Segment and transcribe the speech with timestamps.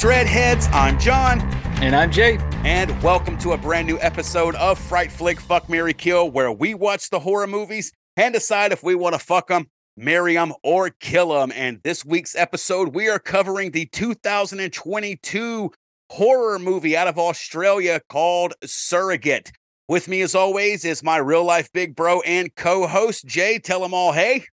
[0.00, 0.66] Dreadheads?
[0.72, 1.42] I'm John.
[1.82, 2.38] And I'm Jay.
[2.64, 6.72] And welcome to a brand new episode of Fright Flick Fuck Mary Kill, where we
[6.72, 9.66] watch the horror movies and decide if we want to fuck them,
[9.98, 11.52] marry them, or kill them.
[11.54, 15.70] And this week's episode, we are covering the 2022
[16.08, 19.52] horror movie out of Australia called Surrogate.
[19.86, 23.58] With me, as always, is my real life big bro and co host, Jay.
[23.58, 24.46] Tell them all, hey.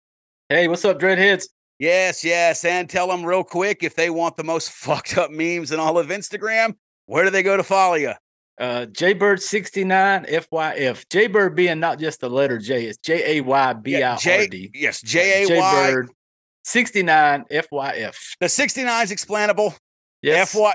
[0.48, 1.46] Hey, what's up, Dreadheads?
[1.78, 2.64] Yes, yes.
[2.64, 5.98] And tell them real quick if they want the most fucked up memes in all
[5.98, 6.74] of Instagram,
[7.06, 8.12] where do they go to follow you?
[8.58, 11.08] Uh, Jaybird69 FYF.
[11.10, 14.70] Jaybird being not just the letter J, it's J A Y B I R D.
[14.72, 15.72] Yes, J A Y.
[15.72, 16.08] Jaybird
[16.64, 18.16] 69 FYF.
[18.40, 19.74] The 69 is explainable.
[20.22, 20.52] Yes.
[20.52, 20.74] FY,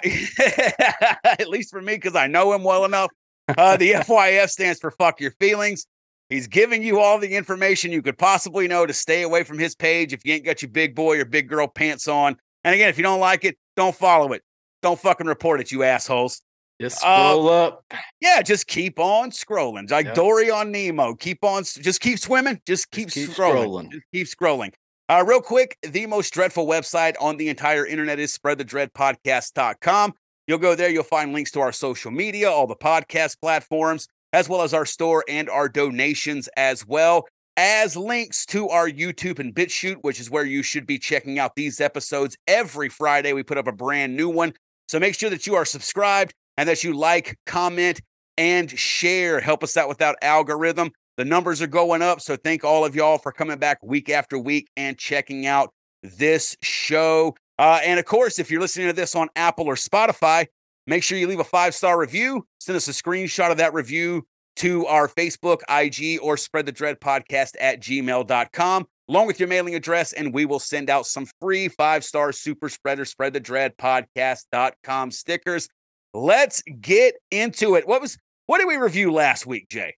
[1.25, 3.09] at least for me, because I know him well enough.
[3.49, 5.87] Uh, the FYF stands for fuck your feelings.
[6.31, 9.75] He's giving you all the information you could possibly know to stay away from his
[9.75, 12.37] page if you ain't got your big boy or big girl pants on.
[12.63, 14.41] And again, if you don't like it, don't follow it.
[14.81, 16.41] Don't fucking report it, you assholes.
[16.79, 17.85] Just scroll uh, up.
[18.21, 19.91] Yeah, just keep on scrolling.
[19.91, 20.15] Like yep.
[20.15, 21.15] Dory on Nemo.
[21.15, 22.61] Keep on, just keep swimming.
[22.65, 23.67] Just keep, just keep scrolling.
[23.67, 23.91] scrolling.
[23.91, 24.73] Just keep scrolling.
[25.09, 30.13] Uh, real quick, the most dreadful website on the entire internet is spreadthedreadpodcast.com.
[30.47, 34.47] You'll go there, you'll find links to our social media, all the podcast platforms, as
[34.47, 37.25] well as our store and our donations as well,
[37.57, 41.55] as links to our YouTube and BitChute, which is where you should be checking out
[41.55, 43.33] these episodes every Friday.
[43.33, 44.53] We put up a brand new one.
[44.87, 48.01] So make sure that you are subscribed and that you like, comment,
[48.37, 49.39] and share.
[49.39, 50.91] Help us out with that algorithm.
[51.17, 52.21] The numbers are going up.
[52.21, 56.55] So thank all of y'all for coming back week after week and checking out this
[56.63, 57.35] show.
[57.59, 60.47] Uh, and of course, if you're listening to this on Apple or Spotify,
[60.87, 62.45] make sure you leave a five star review.
[62.59, 64.25] Send us a screenshot of that review
[64.57, 69.75] to our Facebook, IG, or spread the dread podcast at gmail.com, along with your mailing
[69.75, 73.75] address, and we will send out some free five star super spreader, spread the dread
[73.77, 75.67] podcast.com stickers.
[76.13, 77.87] Let's get into it.
[77.87, 79.95] What was what did we review last week, Jay?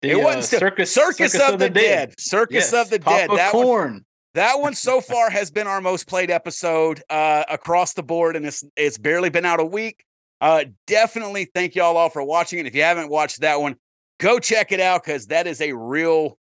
[0.00, 2.08] The, it wasn't uh, circus, circus, circus of, of, the, dead.
[2.10, 2.20] dead.
[2.20, 3.30] Circus yes, of the Dead.
[3.30, 3.92] That corn.
[3.92, 8.36] One, that one so far has been our most played episode uh, across the board,
[8.36, 10.04] and it's it's barely been out a week.
[10.40, 12.66] Uh, definitely thank y'all all for watching it.
[12.66, 13.76] If you haven't watched that one,
[14.18, 16.36] go check it out because that is a real,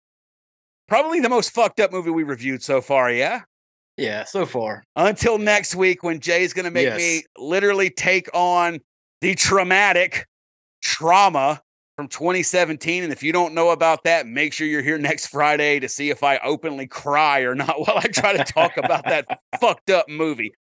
[0.88, 3.12] probably the most fucked up movie we reviewed so far.
[3.12, 3.42] Yeah.
[3.98, 4.84] Yeah, so far.
[4.96, 6.98] Until next week when Jay's going to make yes.
[6.98, 8.80] me literally take on
[9.20, 10.28] the traumatic
[10.82, 11.62] trauma
[12.02, 13.04] from 2017.
[13.04, 16.10] And if you don't know about that, make sure you're here next Friday to see
[16.10, 20.10] if I openly cry or not while I try to talk about that fucked up
[20.10, 20.56] movie.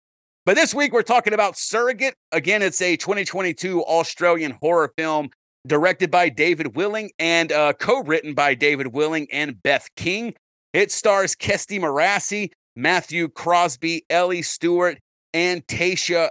[0.45, 2.15] But this week we're talking about Surrogate.
[2.31, 5.31] Again, it's a 2022 Australian horror film
[5.67, 10.35] directed by David Willing and uh, co-written by David Willing and Beth King.
[10.75, 14.99] It stars Kirsty Morassi, Matthew Crosby, Ellie Stewart,
[15.33, 16.29] and Tasha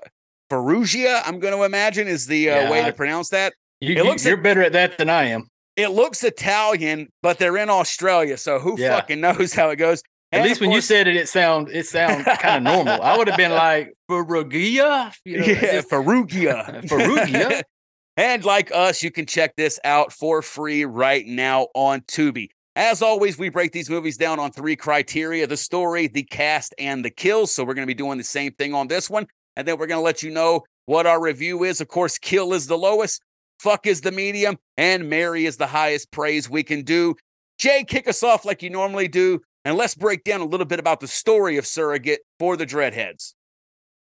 [0.51, 1.23] Ferrugia.
[1.25, 3.53] I'm going to imagine is the uh, yeah, way to pronounce that.
[3.81, 5.47] You, it looks you're better at that than I am.
[5.75, 8.95] It looks Italian, but they're in Australia, so who yeah.
[8.95, 10.03] fucking knows how it goes?
[10.31, 13.01] At least when course, you said it, it sound it sound kind of normal.
[13.01, 17.63] I would have been like Ferrugia, you know, yeah, Ferrugia, Ferrugia.
[18.17, 22.49] and like us, you can check this out for free right now on Tubi.
[22.75, 27.03] As always, we break these movies down on three criteria the story, the cast, and
[27.03, 27.51] the kills.
[27.51, 29.25] So we're going to be doing the same thing on this one.
[29.55, 31.81] And then we're going to let you know what our review is.
[31.81, 33.21] Of course, kill is the lowest,
[33.59, 37.15] fuck is the medium, and Mary is the highest praise we can do.
[37.57, 40.79] Jay, kick us off like you normally do and let's break down a little bit
[40.79, 43.33] about the story of Surrogate for the Dreadheads.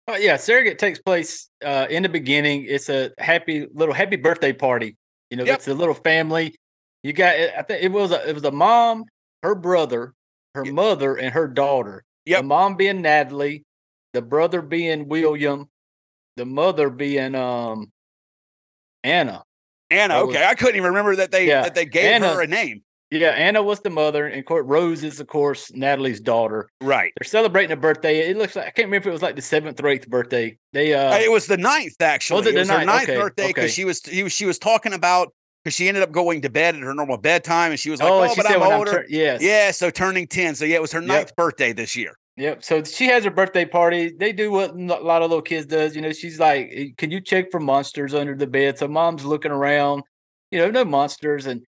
[0.07, 2.65] Uh, yeah, Surrogate takes place uh, in the beginning.
[2.67, 4.95] It's a happy little happy birthday party.
[5.31, 5.55] You know, yep.
[5.55, 6.55] it's a little family.
[7.03, 9.05] You got, I think it was a, it was a mom,
[9.41, 10.13] her brother,
[10.53, 10.73] her yep.
[10.73, 12.03] mother, and her daughter.
[12.25, 12.41] Yep.
[12.41, 13.63] The mom being Natalie,
[14.13, 15.67] the brother being William,
[16.35, 17.91] the mother being um
[19.03, 19.43] Anna.
[19.89, 20.15] Anna.
[20.19, 22.47] okay, was, I couldn't even remember that they yeah, that they gave Anna, her a
[22.47, 22.83] name.
[23.11, 26.69] Yeah, Anna was the mother, and Rose is, of course, Natalie's daughter.
[26.81, 27.13] Right.
[27.19, 28.29] They're celebrating a birthday.
[28.29, 30.57] It looks like I can't remember if it was like the seventh or eighth birthday.
[30.73, 32.39] They uh, it was the ninth actually.
[32.39, 32.79] Was it, it was ninth?
[32.79, 33.17] her ninth okay.
[33.17, 33.71] birthday because okay.
[33.71, 35.33] she was he was she was talking about
[35.63, 38.09] because she ended up going to bed at her normal bedtime, and she was like,
[38.09, 39.41] "Oh, oh she but I'm older." Tur- yes.
[39.41, 40.55] Yeah, so turning ten.
[40.55, 41.35] So yeah, it was her ninth yep.
[41.35, 42.17] birthday this year.
[42.37, 42.63] Yep.
[42.63, 44.13] So she has her birthday party.
[44.17, 45.95] They do what a lot of little kids does.
[45.95, 49.51] You know, she's like, "Can you check for monsters under the bed?" So mom's looking
[49.51, 50.03] around.
[50.51, 51.65] You know, no monsters, and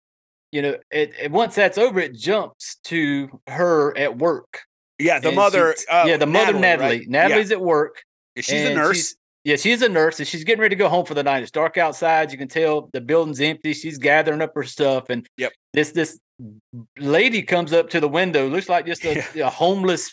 [0.50, 4.62] you know, it, it, once that's over, it jumps to her at work.
[4.98, 5.76] Yeah, the and mother.
[5.88, 6.98] Uh, yeah, the mother Natalie.
[6.98, 7.08] Right?
[7.08, 7.56] Natalie's yeah.
[7.56, 8.02] at work.
[8.36, 8.96] She's a nurse.
[8.96, 11.42] She's, yeah, she's a nurse, and she's getting ready to go home for the night.
[11.42, 12.32] It's dark outside.
[12.32, 13.72] You can tell the building's empty.
[13.72, 15.52] She's gathering up her stuff, and yep.
[15.72, 16.18] this this
[16.98, 18.48] lady comes up to the window.
[18.48, 19.46] Looks like just a, yeah.
[19.46, 20.12] a homeless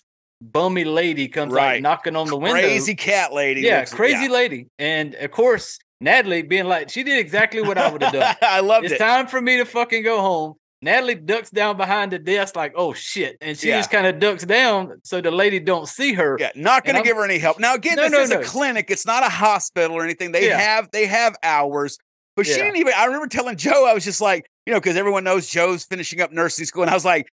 [0.52, 1.74] bummy lady comes right.
[1.74, 2.68] like knocking on the crazy window.
[2.68, 3.62] Crazy cat lady.
[3.62, 4.32] Yeah, looks, crazy yeah.
[4.32, 4.68] lady.
[4.78, 8.36] And of course, Natalie being like, she did exactly what I would have done.
[8.42, 8.96] I loved it's it.
[8.96, 10.56] It's time for me to fucking go home.
[10.82, 13.38] Natalie ducks down behind the desk like, oh shit.
[13.40, 13.80] And she yeah.
[13.80, 16.36] just kind of ducks down so the lady don't see her.
[16.38, 17.58] Yeah, not gonna give her any help.
[17.58, 18.42] Now again, no, this no, is no.
[18.42, 20.34] a clinic, it's not a hospital or anything.
[20.34, 20.58] They yeah.
[20.58, 21.98] have they have hours.
[22.36, 22.56] But yeah.
[22.56, 25.24] she didn't even I remember telling Joe, I was just like, you know, because everyone
[25.24, 26.84] knows Joe's finishing up nursing school.
[26.84, 27.30] And I was like,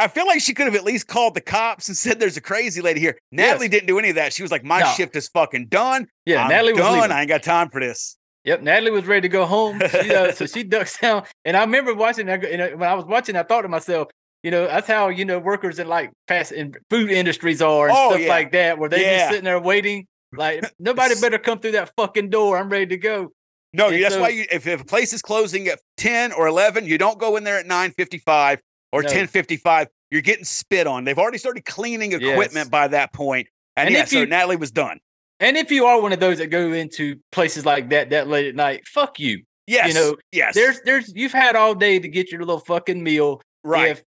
[0.00, 2.40] I feel like she could have at least called the cops and said there's a
[2.40, 3.18] crazy lady here.
[3.30, 3.70] Natalie yes.
[3.72, 4.32] didn't do any of that.
[4.32, 6.08] She was like, My shift is fucking done.
[6.24, 6.92] Yeah, I'm Natalie done.
[6.92, 7.12] was done.
[7.12, 8.16] I ain't got time for this.
[8.44, 9.82] Yep, Natalie was ready to go home.
[9.90, 12.26] She, uh, so she ducks down, and I remember watching.
[12.26, 12.42] that.
[12.42, 14.08] And when I was watching, I thought to myself,
[14.42, 17.96] you know, that's how you know workers in like fast in food industries are and
[17.96, 18.28] oh, stuff yeah.
[18.28, 19.18] like that, where they yeah.
[19.18, 20.06] just sitting there waiting.
[20.32, 22.56] Like nobody better come through that fucking door.
[22.56, 23.32] I'm ready to go.
[23.74, 26.46] No, and that's so, why you, if, if a place is closing at ten or
[26.46, 28.60] eleven, you don't go in there at nine fifty five
[28.92, 29.08] or no.
[29.08, 29.88] ten fifty five.
[30.10, 31.04] You're getting spit on.
[31.04, 32.68] They've already started cleaning equipment yes.
[32.68, 33.46] by that point.
[33.76, 34.98] And, and yeah, so you, Natalie was done.
[35.38, 38.46] And if you are one of those that go into places like that that late
[38.46, 39.42] at night, fuck you.
[39.66, 39.88] Yes.
[39.88, 40.54] You know, yes.
[40.54, 43.40] There's there's you've had all day to get your little fucking meal.
[43.62, 43.92] Right.
[43.92, 44.02] If,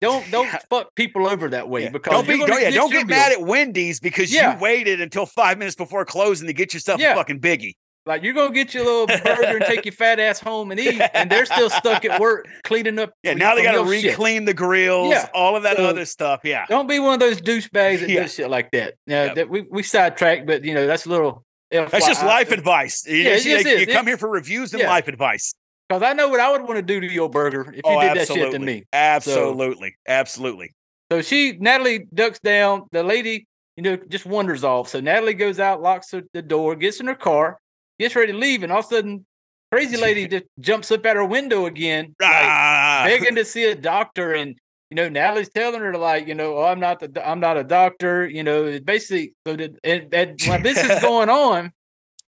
[0.00, 0.60] don't don't yeah.
[0.70, 1.90] fuck people over that way yeah.
[1.90, 5.58] because don't be don't, yeah, don't get mad at Wendy's because you waited until five
[5.58, 7.74] minutes before closing to get yourself a fucking biggie.
[8.10, 11.00] Like you're gonna get your little burger and take your fat ass home and eat,
[11.14, 13.12] and they're still stuck at work cleaning up.
[13.22, 15.28] Yeah, now they gotta re-clean the grills, yeah.
[15.32, 16.40] all of that so other stuff.
[16.42, 18.22] Yeah, don't be one of those douchebags that yeah.
[18.22, 18.94] does shit like that.
[19.06, 19.36] Yep.
[19.36, 21.44] that we we sidetracked, but you know that's a little.
[21.70, 23.06] That's just life advice.
[23.06, 24.90] You, yeah, you, you come here for reviews and yeah.
[24.90, 25.54] life advice.
[25.88, 28.00] Because I know what I would want to do to your burger if you oh,
[28.00, 28.42] did absolutely.
[28.42, 28.84] that shit to me.
[28.92, 29.90] Absolutely.
[29.90, 30.74] So, absolutely.
[31.12, 32.86] So she, Natalie ducks down.
[32.90, 33.46] The lady,
[33.76, 34.88] you know, just wanders off.
[34.88, 37.59] So Natalie goes out, locks the door, gets in her car,
[38.00, 38.62] gets ready to leave.
[38.62, 39.26] And all of a sudden,
[39.70, 43.02] crazy lady just jumps up at her window again, ah.
[43.04, 44.32] like, begging to see a doctor.
[44.32, 44.58] And
[44.90, 47.56] you know, Natalie's telling her to like, you know, oh, I'm not the, I'm not
[47.56, 48.26] a doctor.
[48.26, 51.72] You know, basically, so that and, and when this is going on,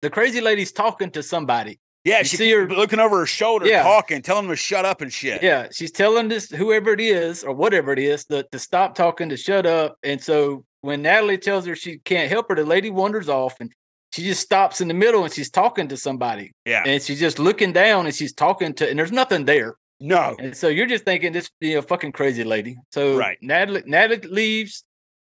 [0.03, 1.81] the crazy lady's talking to somebody.
[2.05, 3.83] Yeah, you she see her looking over her shoulder, yeah.
[3.83, 5.43] talking, telling them to shut up and shit.
[5.43, 9.31] Yeah, she's telling this whoever it is or whatever it is to, to stop talking,
[9.31, 9.97] to shut up.
[10.03, 13.73] And so when Natalie tells her she can't help her, the lady wanders off and
[14.15, 16.53] she just stops in the middle and she's talking to somebody.
[16.65, 19.75] Yeah, and she's just looking down and she's talking to, and there's nothing there.
[19.99, 20.37] No.
[20.39, 22.77] And so you're just thinking this, you know, fucking crazy lady.
[22.93, 23.39] So right.
[23.41, 24.85] Natalie, Natalie leaves,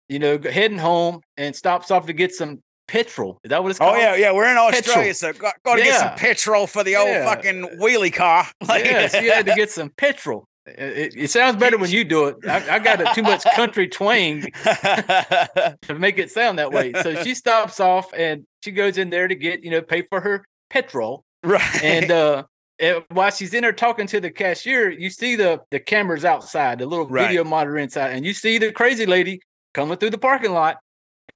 [0.07, 3.39] you know, heading home and stops off to get some petrol.
[3.43, 3.97] Is that what it's oh, called?
[3.97, 4.31] Oh yeah, yeah.
[4.33, 5.13] We're in Australia, petrol.
[5.13, 5.85] so got, got to yeah.
[5.85, 7.25] get some petrol for the old yeah.
[7.25, 8.45] fucking wheelie car.
[8.69, 10.45] yeah, so you had to get some petrol.
[10.67, 12.37] It, it, sounds better when you do it.
[12.47, 16.91] I, I got too much country twang to make it sound that way.
[17.03, 20.19] So she stops off and she goes in there to get, you know, pay for
[20.19, 21.23] her petrol.
[21.43, 21.83] Right.
[21.83, 22.43] And uh
[22.77, 26.79] and while she's in there talking to the cashier, you see the the cameras outside,
[26.79, 27.27] the little right.
[27.27, 29.39] video monitor inside, and you see the crazy lady
[29.73, 30.77] coming through the parking lot.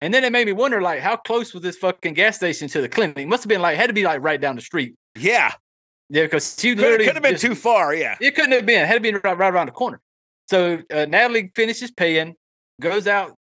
[0.01, 2.79] And then it made me wonder, like, how close was this fucking gas station to
[2.79, 3.27] the clinic?
[3.27, 4.95] Must have been like had to be like right down the street.
[5.17, 5.51] Yeah,
[6.09, 7.93] yeah, because she could, literally couldn't have been just, too far.
[7.93, 8.81] Yeah, it couldn't have been.
[8.81, 10.01] It had to be right, right around the corner.
[10.47, 12.35] So uh, Natalie finishes paying,
[12.81, 13.35] goes out,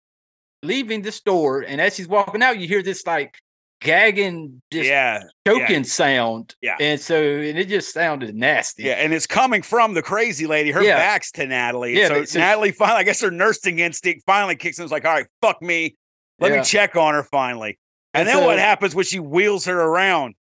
[0.64, 3.38] leaving the store, and as she's walking out, you hear this like
[3.80, 5.82] gagging, just yeah, choking yeah.
[5.84, 6.56] sound.
[6.62, 6.78] Yeah.
[6.80, 8.84] And so and it just sounded nasty.
[8.84, 10.72] Yeah, and it's coming from the crazy lady.
[10.72, 10.98] Her yeah.
[10.98, 11.98] back's to Natalie.
[11.98, 14.84] Yeah, so, so Natalie finally, I guess her nursing instinct finally kicks in.
[14.84, 15.96] It's like, all right, fuck me.
[16.40, 16.60] Let yeah.
[16.60, 17.80] me check on her finally.
[18.14, 20.36] And, and then so, what happens when she wheels her around?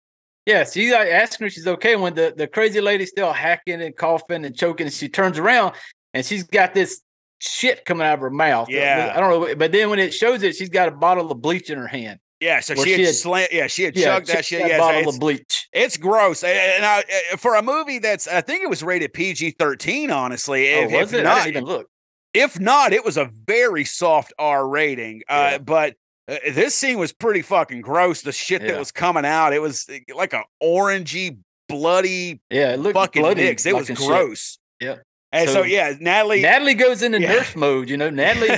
[0.47, 3.97] Yeah, she's like asking her she's okay when the, the crazy lady's still hacking and
[3.97, 5.75] coughing and choking, and she turns around
[6.14, 7.02] and she's got this
[7.40, 8.69] shit coming out of her mouth.
[8.71, 9.12] Yeah.
[9.14, 9.55] I don't know.
[9.57, 12.21] But then when it shows it, she's got a bottle of bleach in her hand.
[12.40, 13.52] Yeah, so she had, she had slant.
[13.52, 14.69] Yeah, she had yeah, chugged that shit.
[14.69, 15.69] Yeah, bottle of bleach.
[15.73, 16.45] It's gross.
[16.45, 17.00] And I,
[17.33, 20.11] uh, for a movie that's, I think it was rated PG thirteen.
[20.11, 21.23] Honestly, oh, if, was if it?
[21.23, 21.88] Not, even look.
[22.35, 25.23] If not, it was a very soft R rating.
[25.28, 25.59] Uh.
[25.59, 25.95] But
[26.28, 28.21] uh, this scene was pretty fucking gross.
[28.21, 28.73] The shit yeah.
[28.73, 31.38] that was coming out, it was eh, like a orangey,
[31.69, 33.64] bloody, yeah, it looked fucking bloody dicks.
[33.64, 34.59] It was gross.
[34.81, 34.88] Shit.
[34.88, 34.97] Yeah.
[35.33, 37.33] And so, so, yeah, Natalie Natalie goes into yeah.
[37.33, 38.11] nurse mode, you know.
[38.11, 38.57] Natalie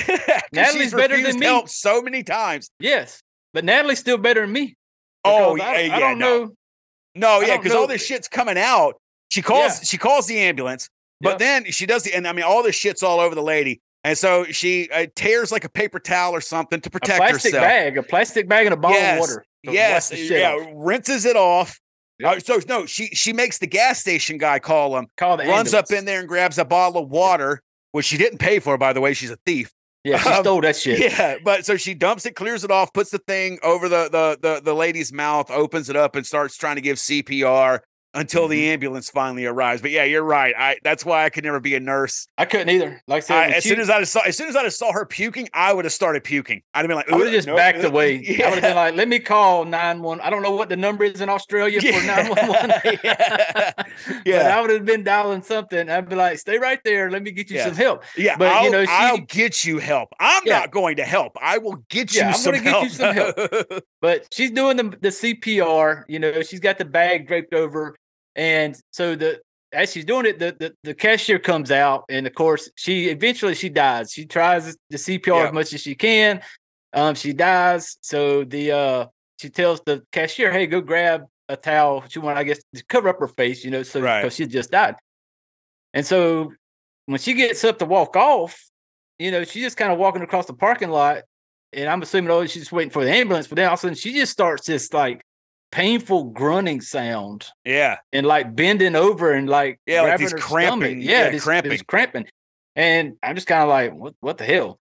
[0.52, 1.46] Natalie's better than me.
[1.46, 2.70] Help so many times.
[2.78, 3.22] Yes.
[3.52, 4.76] But Natalie's still better than me.
[5.24, 6.44] Oh yeah, I, yeah, I don't no.
[6.44, 6.54] know.
[7.14, 8.94] No, yeah, because all this shit's coming out.
[9.30, 9.84] She calls yeah.
[9.84, 10.88] she calls the ambulance,
[11.20, 11.38] but yep.
[11.38, 13.80] then she does the and I mean all this shit's all over the lady.
[14.04, 17.52] And so she uh, tears like a paper towel or something to protect a plastic
[17.52, 17.62] herself.
[17.62, 19.44] bag, a plastic bag, and a bottle yes, of water.
[19.64, 20.68] Yes, yeah, off.
[20.74, 21.78] rinses it off.
[22.20, 22.36] Yep.
[22.36, 25.08] Uh, so no, she she makes the gas station guy call him.
[25.16, 25.90] Call the runs ambulance.
[25.90, 27.60] up in there and grabs a bottle of water,
[27.92, 28.78] which she didn't pay for.
[28.78, 29.72] By the way, she's a thief.
[30.04, 30.98] Yeah, she um, stole that shit.
[31.18, 34.38] Yeah, but so she dumps it, clears it off, puts the thing over the, the
[34.40, 37.80] the the lady's mouth, opens it up, and starts trying to give CPR.
[38.14, 38.50] Until Mm-hmm.
[38.52, 39.82] the ambulance finally arrives.
[39.82, 40.54] But yeah, you're right.
[40.56, 42.26] I that's why I could never be a nurse.
[42.38, 43.02] I couldn't either.
[43.06, 44.92] Like I said, I, as she- soon as I saw as soon as I saw
[44.92, 46.62] her puking, I would have started puking.
[46.74, 48.16] I'd have been like, I would have just nope, backed ugh." away.
[48.44, 50.20] I would have been like, let me call nine one.
[50.20, 52.98] I don't know what the number is in Australia for 911.
[53.04, 53.72] Yeah.
[54.08, 54.56] But Yeah.
[54.56, 55.88] I would have been dialing something.
[55.90, 57.10] I'd be like, stay right there.
[57.10, 57.66] Let me get you Yeah.
[57.66, 58.04] some help.
[58.16, 60.10] Yeah, But, I'll, you know, she- I'll get you help.
[60.20, 60.60] I'm Yeah.
[60.60, 61.32] not going to help.
[61.40, 63.36] I will get you Yeah, I'm some gonna get you some help.
[64.00, 66.04] But she's doing the, the CPR.
[66.08, 67.96] You know, she's got the bag draped over.
[68.38, 69.40] And so the
[69.72, 72.04] as she's doing it, the, the, the cashier comes out.
[72.08, 74.10] And of course, she eventually she dies.
[74.12, 75.46] She tries the CPR Yeah.
[75.48, 76.40] as much as she can.
[76.94, 77.98] Um, she dies.
[78.00, 79.06] So the uh
[79.38, 82.04] she tells the cashier, hey, go grab a towel.
[82.08, 84.22] She wanted, I guess, to cover up her face, you know, so Right.
[84.22, 84.94] because she just died.
[85.92, 86.52] And so
[87.06, 88.68] when she gets up to walk off,
[89.18, 91.22] you know, she's just kind of walking across the parking lot.
[91.72, 93.46] And I'm assuming, oh, she's just waiting for the ambulance.
[93.48, 95.22] But then all of a sudden, she just starts this like
[95.70, 101.10] painful grunting sound yeah, and like bending over and like Yeah, like these cramping- stomach.
[101.10, 101.70] yeah, Yeah, this, cramping.
[101.70, 102.26] This cramping.
[102.76, 104.78] And I'm just kind of like, what, what the hell?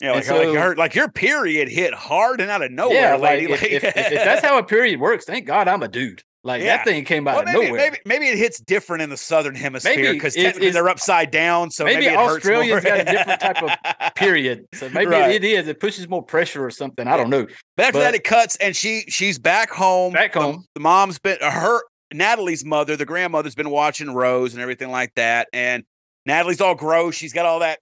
[0.00, 3.14] yeah, like, like, so- her, like your period hit hard and out of nowhere, yeah,
[3.14, 3.52] like lady.
[3.52, 6.22] if, if, if, if that's how a period works, thank God I'm a dude.
[6.46, 6.76] Like Yeah.
[6.76, 7.80] that thing came out well, of maybe, nowhere.
[7.80, 11.84] maybe maybe it hits different in the southern hemisphere because technically they're upside down, so
[11.84, 14.64] maybe, maybe it hurts Australia's got a different type of period.
[14.74, 15.32] So maybe Right.
[15.32, 15.66] it is.
[15.66, 17.08] It pushes more pressure or something.
[17.08, 17.46] I don't know.
[17.76, 20.12] But after that, it cuts, and she she's back home.
[20.12, 20.64] Back home.
[20.74, 21.82] The, mom's been uh, her
[22.14, 25.82] Natalie's mother, the grandmother's been watching Rose and everything like that, and
[26.26, 27.16] Natalie's all gross.
[27.16, 27.80] She's got all that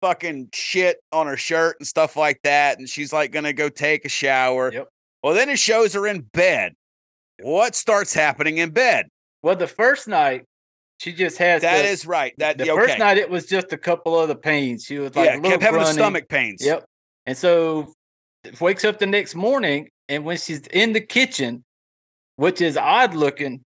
[0.00, 4.04] fucking shit on her shirt and stuff like that, and she's like gonna go take
[4.04, 4.72] a shower.
[4.72, 4.88] Yep.
[5.22, 6.74] Well, then it shows her in bed.
[7.42, 9.06] What starts happening in bed?
[9.42, 10.44] Well, the first night
[11.00, 12.34] she just has That the, is right.
[12.36, 14.84] That the yeah, first night it was just a couple of the pains.
[14.84, 16.62] She was like yeah, kept having stomach pains.
[16.62, 16.84] Yep.
[17.24, 17.94] And so
[18.60, 21.64] wakes up the next morning, and when she's in the kitchen,
[22.36, 23.64] which is odd looking,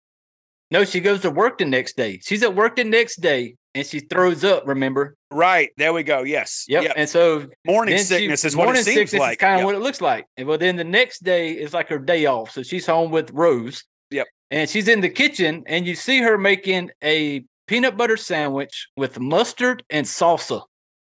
[0.72, 2.18] no, she goes to work the next day.
[2.20, 4.66] She's at work the next day, and she throws up.
[4.66, 5.16] Remember?
[5.30, 5.70] Right.
[5.76, 6.22] There we go.
[6.22, 6.64] Yes.
[6.68, 6.92] Yep.
[6.96, 9.32] And so Morning then she- sickness is what morning it seems sickness like.
[9.32, 9.66] is kind of Yep.
[9.66, 10.26] what it looks like.
[10.36, 13.30] And well, then the next day is like her day off, so she's home with
[13.32, 13.84] Rose.
[14.10, 14.26] Yep.
[14.50, 19.20] And she's in the kitchen, and you see her making a peanut butter sandwich with
[19.20, 20.62] mustard and salsa.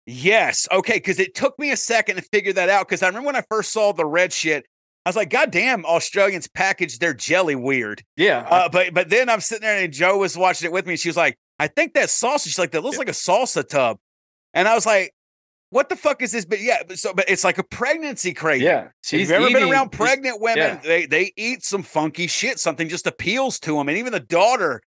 [0.08, 0.68] Yes.
[0.72, 0.94] Okay.
[0.96, 2.88] Because it took me a second to figure that out.
[2.88, 4.66] Because I remember when I first saw the red shit,
[5.06, 8.04] I was like, God damn, Australians package their jelly weird.
[8.16, 8.40] Yeah.
[8.50, 10.94] Uh, but but then I'm sitting there and Joe was watching it with me.
[10.94, 13.98] And she was like, I think that sausage like, that looks like a salsa tub.
[14.54, 15.14] And I was like,
[15.70, 16.46] what the fuck is this?
[16.46, 18.66] But yeah, so but it's like a pregnancy craving.
[18.66, 18.86] yeah.
[18.86, 20.80] If She's you've ever been around pregnant women, yeah.
[20.84, 22.60] they they eat some funky shit.
[22.60, 23.90] Something just appeals to them.
[23.90, 24.82] And even the daughter,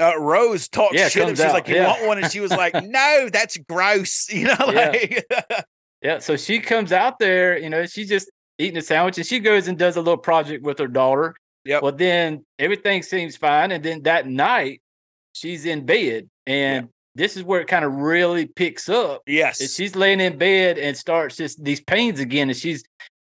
[0.00, 1.28] uh, Rose, talks Yeah, shit.
[1.28, 1.86] And she's out, like, "You yeah.
[1.88, 4.88] want one?" And she was like, "No, that's gross." You know, Yeah.
[4.88, 5.26] like
[6.02, 9.38] Yeah, so she comes out there, you know, she's just eating a sandwich and she
[9.38, 11.36] goes and does a little project with her daughter.
[11.64, 11.78] Yeah.
[11.80, 13.70] Well, then everything seems fine.
[13.70, 14.81] And then that night,
[15.32, 16.28] she's in bed.
[16.46, 19.22] And this is where it kind of really picks up.
[19.26, 22.48] yes, she's laying in bed and starts just these pains again.
[22.48, 22.84] And she's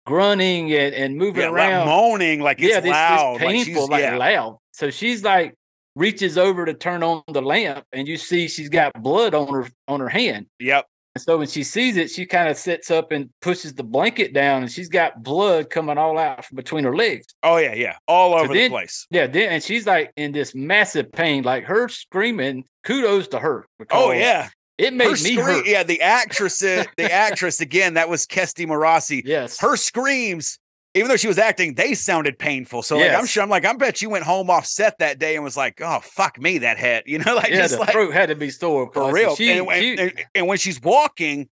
[0.06, 1.88] grunting and, and moving yeah, like around.
[1.88, 4.18] moaning like it's yeah, this, loud, this like painful, like, yeah.
[4.18, 4.58] loud.
[4.72, 5.56] So she's like
[5.96, 9.70] reaches over to turn on the lamp and you see she's got blood on her
[9.88, 10.48] on her hand.
[10.60, 10.86] Yep.
[11.16, 14.34] And so when she sees it, she kind of sits up and pushes the blanket
[14.34, 17.28] down, and she's got blood coming all out from between her legs.
[17.44, 19.06] Oh yeah, yeah, all over the then- place.
[19.12, 22.66] Yeah, then and she's like in this massive pain, like her screaming.
[22.84, 23.66] Kudos to her.
[23.92, 25.68] Oh yeah, it made her me scream- hurt.
[25.68, 27.94] Yeah, the actress, the actress again.
[27.94, 29.22] That was Kestie Morassi.
[29.24, 30.58] Yes, Her screams,
[30.96, 32.84] even though she was acting, they sounded painful.
[32.84, 35.36] So like, I'm sure, I'm like, I bet you went home off set that day
[35.36, 37.04] and was like, oh fuck me, that head.
[37.08, 39.36] You know, like yeah, just the like throat had to be sore for real.
[39.36, 41.50] She, and, and- she- and- and when she's walking,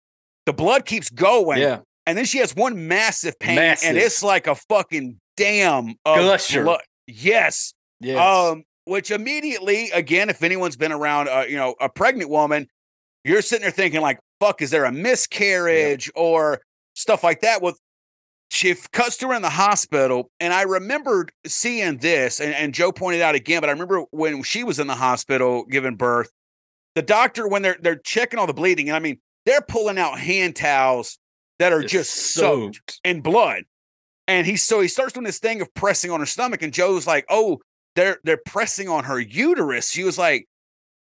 [0.46, 1.58] the blood keeps going.
[1.60, 3.88] yeah, And then she has one massive pain, Massive.
[3.90, 6.16] and it's like a fucking dam of
[6.64, 6.80] blood.
[7.06, 7.74] Yes.
[8.00, 12.68] yes, Um, which immediately, again, if anyone's been around, uh, you know, a pregnant woman,
[13.24, 16.60] you're sitting there thinking like, "Fuck, is there a miscarriage or
[16.94, 17.74] stuff like that?" Well,
[18.56, 22.72] she f- cuts to her in the hospital, and I remembered seeing this, and, and
[22.72, 26.30] Joe pointed out again, but I remember when she was in the hospital giving birth,
[26.94, 30.18] the doctor when they're they're checking all the bleeding, and I mean, they're pulling out
[30.18, 31.18] hand towels
[31.58, 33.64] that are just, soaked in blood.
[34.26, 37.06] And he so he starts doing this thing of pressing on her stomach, and Joe's
[37.06, 37.58] like, "Oh,
[37.94, 40.48] they're they're pressing on her uterus." She was like,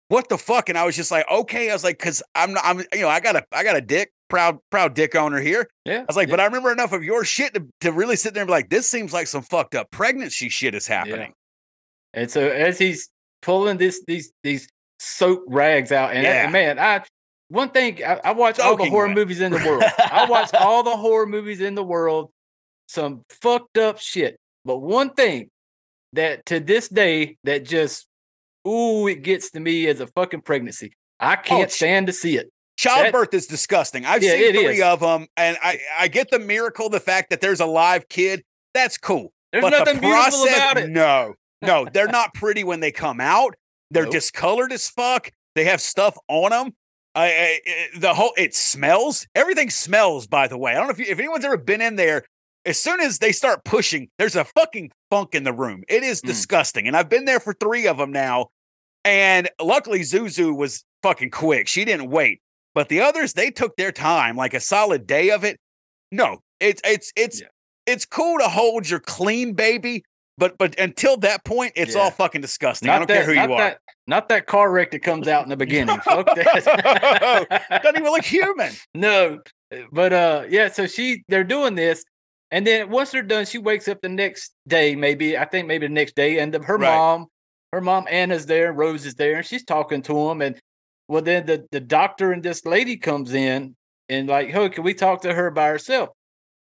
[0.09, 2.63] "What the fuck?" And I was just like, "Okay." I was like, "Cause I'm not,
[2.65, 5.67] I'm you know I got a I got a dick, proud proud dick owner here."
[5.85, 5.99] yeah.
[5.99, 8.41] I was like, "But I remember enough of your shit to to really sit there
[8.41, 11.33] and be like, this seems like some fucked up pregnancy shit is happening."
[12.13, 13.09] And so as he's
[13.41, 14.67] pulling this these these
[14.99, 16.43] soap rags out, and, Yeah.
[16.43, 17.03] and man, I
[17.49, 19.15] one thing I, I watch all the horror wet.
[19.15, 19.83] movies in the world.
[19.99, 22.31] I watch all the horror movies in the world,
[22.87, 24.37] some fucked up shit.
[24.65, 25.49] But one thing
[26.13, 28.07] that to this day that just
[28.67, 30.93] ooh, it gets to me as a fucking pregnancy.
[31.19, 32.49] I oh, can't oh, stand to see it.
[32.77, 34.05] Childbirth that, is disgusting.
[34.05, 34.81] I've yeah, seen three is.
[34.81, 38.43] of them, and I I get the miracle, the fact that there's a live kid.
[38.73, 39.31] That's cool.
[39.51, 40.89] There's but nothing the process, beautiful about it.
[40.89, 43.55] No, no, they're not pretty when they come out.
[43.91, 44.13] They're nope.
[44.13, 45.31] discolored as fuck.
[45.55, 46.73] They have stuff on them.
[47.15, 47.59] I, I,
[47.99, 49.27] the whole it smells.
[49.35, 50.25] Everything smells.
[50.25, 52.25] By the way, I don't know if you, if anyone's ever been in there.
[52.65, 55.83] As soon as they start pushing, there's a fucking funk in the room.
[55.89, 56.27] It is mm.
[56.27, 58.47] disgusting, and I've been there for three of them now.
[59.05, 61.67] And luckily, Zuzu was fucking quick.
[61.67, 62.41] She didn't wait.
[62.73, 65.59] But the others, they took their time, like a solid day of it.
[66.11, 67.47] No, it's it's it's yeah.
[67.85, 70.03] it's cool to hold your clean baby,
[70.37, 72.01] but but until that point, it's yeah.
[72.01, 72.87] all fucking disgusting.
[72.87, 73.79] Not I don't that, care who you that, are.
[74.07, 75.99] Not that car wreck that comes out in the beginning.
[76.03, 77.59] Fuck that.
[77.83, 78.71] Doesn't even look human.
[78.95, 79.39] No,
[79.91, 80.69] but uh, yeah.
[80.69, 82.03] So she, they're doing this,
[82.51, 85.87] and then once they're done, she wakes up the next day, maybe I think maybe
[85.87, 86.95] the next day, and the, her right.
[86.95, 87.27] mom,
[87.73, 90.59] her mom Anna's there, Rose is there, and she's talking to him, and
[91.07, 93.75] well, then the the doctor and this lady comes in,
[94.09, 96.09] and like, hey, can we talk to her by herself?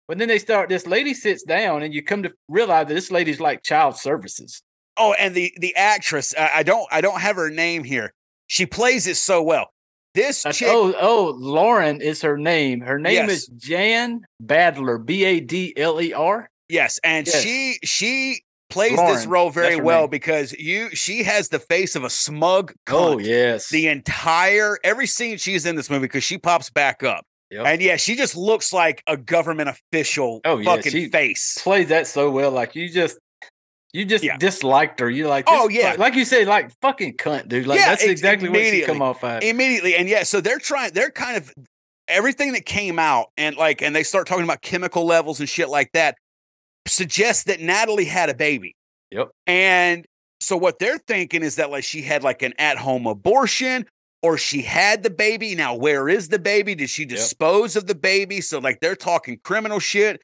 [0.09, 0.71] But then they start.
[0.71, 4.63] This lady sits down, and you come to realize that this lady's like child services.
[4.97, 8.15] Oh, and the the actress, I don't I don't have her name here.
[8.47, 9.69] She plays it so well.
[10.15, 12.81] This chick, oh oh Lauren is her name.
[12.81, 13.31] Her name yes.
[13.31, 16.49] is Jane Badler, B A D L E R.
[16.71, 17.43] Yes, and yes.
[17.43, 22.03] she she plays Lauren, this role very well because you she has the face of
[22.03, 26.71] a smug oh yes the entire every scene she's in this movie because she pops
[26.71, 27.67] back up Yep.
[27.67, 31.09] And yeah, she just looks like a government official oh, fucking yeah.
[31.09, 31.57] face.
[31.63, 32.51] Plays that so well.
[32.51, 33.17] Like you just
[33.93, 34.37] you just yeah.
[34.37, 35.09] disliked her.
[35.09, 37.69] You like, oh yeah, like you said, like fucking cunt, dude.
[37.69, 39.45] Like yeah, that's exactly what she come off at.
[39.45, 40.93] Immediately, and yeah, so they're trying.
[40.95, 41.55] They're kind of
[42.09, 45.69] everything that came out, and like, and they start talking about chemical levels and shit
[45.69, 46.17] like that.
[46.87, 48.77] Suggests that Natalie had a baby.
[49.11, 49.31] Yep.
[49.47, 50.07] And
[50.41, 53.87] so what they're thinking is that like she had like an at-home abortion
[54.25, 55.55] or she had the baby.
[55.55, 56.75] Now, where is the baby?
[56.75, 57.83] Did she dispose yep.
[57.83, 58.41] of the baby?
[58.41, 60.23] So, like, they're talking criminal shit.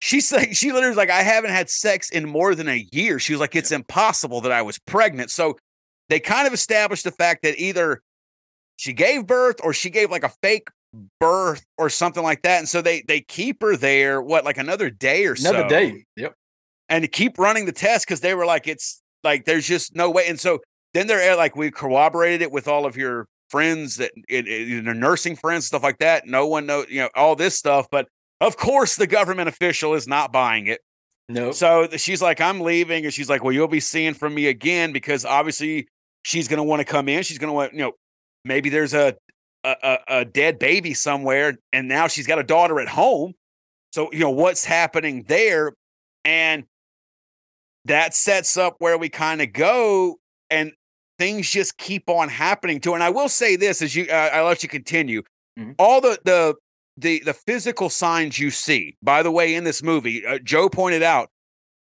[0.00, 3.18] She's like, she literally like, I haven't had sex in more than a year.
[3.18, 3.80] She was like, it's yep.
[3.80, 5.30] impossible that I was pregnant.
[5.30, 5.58] So,
[6.08, 8.00] they kind of established the fact that either
[8.76, 10.68] she gave birth or she gave like a fake
[11.20, 12.58] birth or something like that.
[12.58, 15.50] And so they they keep her there, what, like another day or another so.
[15.50, 16.04] Another day.
[16.16, 16.34] Yep.
[16.88, 20.10] And to keep running the test because they were like, it's like there's just no
[20.10, 20.26] way.
[20.28, 20.60] And so
[20.92, 24.42] then they're eh, like, we corroborated it with all of your friends that eh, eh,
[24.46, 26.26] it, it, nursing friends, stuff like that.
[26.26, 27.86] No one knows, you know, all this stuff.
[27.90, 28.08] But
[28.40, 30.80] of course, the government official is not buying it.
[31.28, 31.52] No.
[31.52, 33.04] So she's like, I'm leaving.
[33.04, 35.88] And she's like, Well, you'll be seeing from me again because obviously
[36.22, 37.22] she's going to want to come in.
[37.22, 37.92] She's going to want, you know,
[38.44, 39.16] maybe there's a,
[39.64, 41.56] a, a dead baby somewhere.
[41.72, 43.34] And now she's got a daughter at home.
[43.92, 45.72] So, you know, what's happening there?
[46.24, 46.64] And
[47.84, 50.18] that sets up where we kind of go.
[50.50, 50.72] And
[51.18, 52.94] things just keep on happening to her.
[52.94, 55.22] And I will say this as you, uh, I'll let you continue.
[55.58, 55.72] Mm-hmm.
[55.78, 56.54] All the, the,
[56.96, 61.02] the, the physical signs you see, by the way, in this movie, uh, Joe pointed
[61.02, 61.28] out,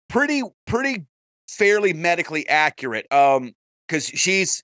[0.07, 1.05] pretty, pretty
[1.47, 3.11] fairly medically accurate.
[3.11, 3.53] Um,
[3.89, 4.63] cause she's,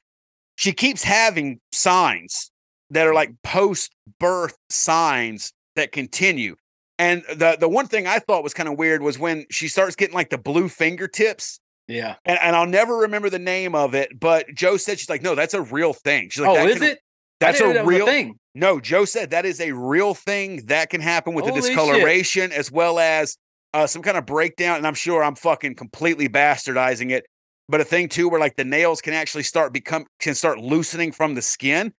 [0.55, 2.48] she keeps having signs
[2.91, 6.55] that are like post birth signs that continue.
[6.97, 9.95] And the the one thing I thought was kind of weird was when she starts
[9.95, 11.59] getting like the blue fingertips.
[11.87, 12.15] Yeah.
[12.25, 15.33] And, and I'll never remember the name of it, but Joe said she's like, no,
[15.33, 16.29] that's a real thing.
[16.29, 16.99] She's like, oh, is can, it?
[17.39, 18.37] That's a real thing.
[18.53, 22.49] No, Joe said that is a real thing that can happen with Holy the discoloration
[22.49, 22.59] shit.
[22.59, 23.37] as well as
[23.73, 24.77] uh, some kind of breakdown.
[24.77, 27.25] And I'm sure I'm fucking completely bastardizing it,
[27.69, 31.11] but a thing too where like the nails can actually start become can start loosening
[31.11, 31.93] from the skin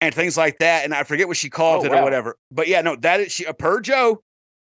[0.00, 0.84] and things like that.
[0.84, 2.00] And I forget what she called oh, it wow.
[2.00, 2.36] or whatever.
[2.50, 4.22] But yeah, no, that is she uh, per Joe,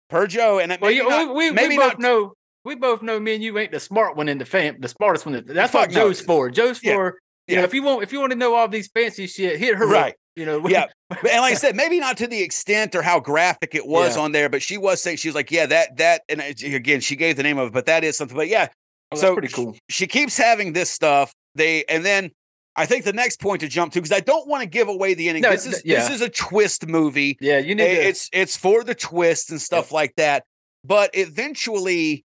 [0.08, 3.02] per Joe, and well, you, not, we, we, maybe we both not, know we both
[3.02, 5.42] know me and you ain't the smart one in the fam, the smartest one.
[5.46, 6.50] That's what Joe's for.
[6.50, 6.94] Joe's yeah.
[6.94, 7.60] for you yeah.
[7.60, 9.86] know if you want if you want to know all these fancy shit, hit her
[9.86, 10.12] right.
[10.12, 10.86] Up, you know, yeah.
[11.10, 14.22] and like I said, maybe not to the extent or how graphic it was yeah.
[14.22, 17.16] on there, but she was saying she was like, yeah, that that, and again, she
[17.16, 18.36] gave the name of it, but that is something.
[18.36, 18.68] But yeah,
[19.10, 19.72] oh, so pretty cool.
[19.72, 21.32] She, she keeps having this stuff.
[21.54, 22.30] They and then
[22.78, 25.14] I think the next point to jump to because I don't want to give away
[25.14, 25.42] the ending.
[25.42, 25.98] No, this is yeah.
[25.98, 27.36] this is a twist movie.
[27.40, 27.82] Yeah, you need.
[27.82, 28.38] It's to...
[28.38, 30.44] it's for the twist and stuff like that.
[30.84, 32.24] But eventually,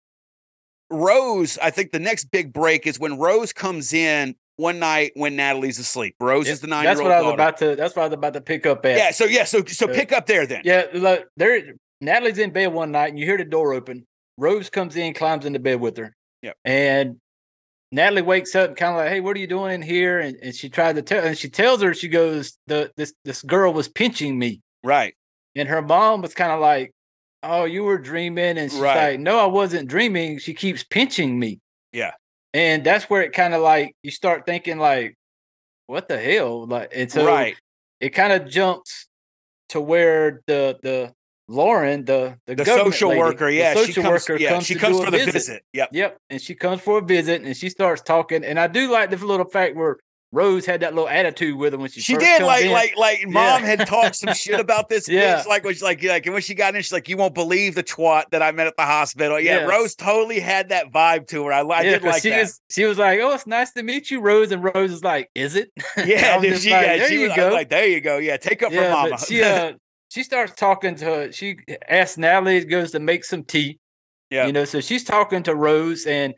[0.89, 5.37] Rose, I think the next big break is when Rose comes in one night when
[5.37, 6.15] Natalie's asleep.
[6.19, 6.83] Rose is the nine.
[6.83, 7.33] That's what I was daughter.
[7.33, 7.75] about to.
[7.77, 8.97] That's what I was about to pick up at.
[8.97, 9.11] Yeah.
[9.11, 9.45] So yeah.
[9.45, 10.63] So so uh, pick up there then.
[10.65, 10.87] Yeah.
[10.93, 11.75] Look, there.
[12.01, 14.05] Natalie's in bed one night, and you hear the door open.
[14.37, 16.13] Rose comes in, climbs into bed with her.
[16.41, 16.53] Yeah.
[16.65, 17.20] And
[17.91, 20.37] Natalie wakes up, and kind of like, "Hey, what are you doing in here?" And,
[20.41, 23.73] and she tried to tell, and she tells her, she goes, "the this this girl
[23.73, 25.15] was pinching me." Right.
[25.55, 26.93] And her mom was kind of like,
[27.43, 28.57] oh, you were dreaming.
[28.57, 29.11] And she's right.
[29.11, 30.39] like, no, I wasn't dreaming.
[30.39, 31.59] She keeps pinching me.
[31.91, 32.11] Yeah.
[32.53, 35.15] And that's where it kind of like, you start thinking like,
[35.87, 36.67] what the hell?
[36.67, 37.55] Like, and so right.
[37.99, 39.07] it kind of jumps
[39.69, 41.13] to where the the
[41.51, 44.75] Lauren, the the, the social lady, worker, yeah, social she comes, worker yeah, comes she
[44.75, 45.33] comes for the visit.
[45.33, 45.63] visit.
[45.73, 48.91] Yep, yep, and she comes for a visit, and she starts talking, and I do
[48.91, 49.97] like the little fact where
[50.33, 52.71] Rose had that little attitude with her when she she did like in.
[52.71, 55.47] like like mom had talked some shit about this yeah bitch.
[55.47, 57.75] like when she like like and when she got in she's like you won't believe
[57.75, 59.69] the twat that I met at the hospital yeah Yes.
[59.69, 62.61] Rose totally had that vibe to her I, I yeah, did like she that was
[62.71, 65.57] she was like, "Oh, it's nice to meet you, Rose," and Rose is like, "Is
[65.57, 65.69] it?"
[66.05, 67.49] yeah dude, she, like, yeah there she you was, go.
[67.49, 69.73] like there you go yeah take up for mama she uh
[70.11, 71.31] she starts talking to her.
[71.31, 73.79] She asks Natalie goes to make some tea.
[74.29, 74.45] Yeah.
[74.47, 76.33] you know, so she's talking to Rose and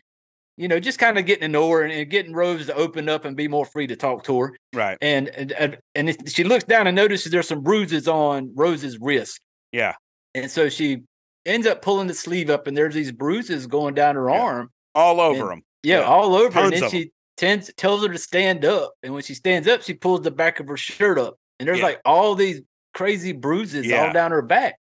[0.58, 3.08] you know just kind of getting to know her and, and getting Rose to open
[3.10, 4.58] up and be more free to talk to her.
[4.74, 8.98] right And and and, it- she looks down and notices there's some bruises on Rose's
[9.00, 9.40] wrist.
[9.72, 9.94] yeah
[10.36, 11.04] And so she
[11.46, 14.42] ends up pulling the sleeve up, and there's these bruises going down her Yeah.
[14.42, 14.70] arm.
[14.96, 16.50] all over And- him Yeah, Yeah, all over.
[16.52, 18.94] tons And then she tends tells her to stand up.
[19.04, 21.36] And when she stands up, she pulls the back of her shirt up.
[21.60, 21.86] And there's Yeah.
[21.86, 22.62] like all these
[22.94, 24.08] crazy bruises Yeah.
[24.08, 24.76] all down her back.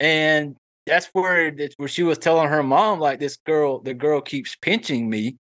[0.00, 0.56] And
[0.86, 4.56] that's where that's where she was telling her mom, like, this girl, the girl keeps
[4.56, 5.36] pinching me.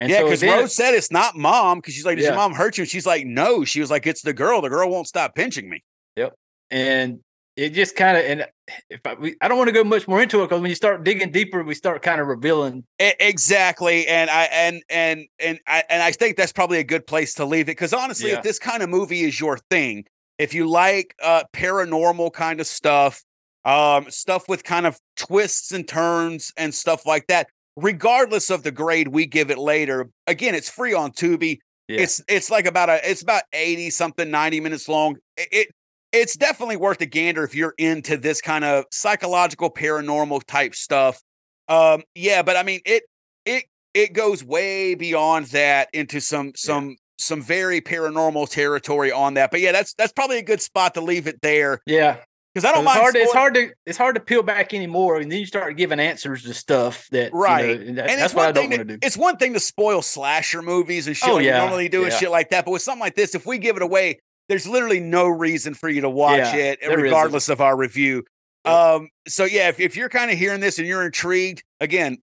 [0.00, 2.54] And yeah because then- Rose said it's not mom because she's like does your mom
[2.54, 5.08] hurt you and she's like no she was like it's the girl the girl won't
[5.08, 5.82] stop pinching me
[6.14, 6.34] Yep.
[6.70, 7.18] and
[7.56, 8.46] it just kind of and
[8.90, 10.76] if I, we, I don't want to go much more into it because when you
[10.76, 12.84] start digging deeper, we start kind of revealing.
[13.00, 17.34] Exactly and i and and and i and i think that's probably a good place
[17.34, 18.36] to leave it because honestly Yeah.
[18.38, 20.04] if this kind of movie is your thing
[20.38, 23.22] if you like uh paranormal kind of stuff
[23.64, 28.70] um stuff with kind of twists and turns and stuff like that regardless of the
[28.70, 31.58] grade we give it later again it's free on tubi.
[31.88, 32.00] Yeah.
[32.00, 35.16] it's it's like about a it's about 80 something 90 minutes long.
[35.36, 35.68] It, it
[36.12, 41.22] it's definitely worth a gander if you're into this kind of psychological paranormal type stuff.
[41.68, 43.04] Um yeah but i mean it
[43.44, 49.50] it it goes way beyond that into some some some very paranormal territory on that
[49.50, 52.18] but yeah that's that's probably a good spot to leave it there Yeah,
[52.54, 53.16] because I don't it's mind hard.
[53.16, 56.44] It's hard to it's hard to peel back anymore, and then you start giving answers
[56.44, 57.66] to stuff that you Right.
[57.80, 58.98] know, and that- and that's what I don't want to, do.
[59.02, 62.04] it's one thing to spoil slasher movies and shit Oh, like yeah, you normally do
[62.04, 64.66] and shit like that but with something like this if we give it away there's
[64.66, 67.02] literally no reason for you to watch Yeah, it there isn't.
[67.02, 68.24] regardless of our review
[68.64, 72.18] um so yeah if, if you're kind of hearing this and you're intrigued again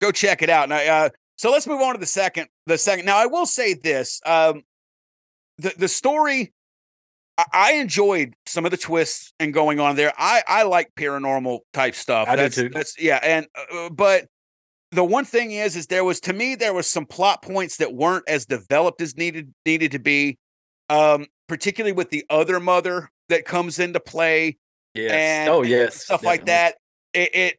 [0.00, 3.06] go check it out now uh so let's move on to the second the second
[3.06, 4.62] now i will say this um
[5.58, 6.52] the the story
[7.38, 11.60] I, I enjoyed some of the twists and going on there i i like paranormal
[11.72, 12.68] type stuff I do too.
[12.68, 14.26] that's yeah and uh, but
[14.92, 17.94] the one thing is is there was to me there was some plot points that
[17.94, 20.38] weren't as developed as needed needed to be
[20.90, 24.56] um particularly with the other mother that comes into play
[24.94, 25.12] Yes.
[25.12, 26.02] and oh yes.
[26.02, 26.74] stuff like that
[27.14, 27.58] it, it